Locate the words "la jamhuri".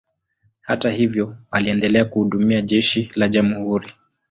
3.15-3.93